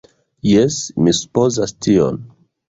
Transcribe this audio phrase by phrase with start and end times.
[0.51, 2.19] Jes, mi supozas tion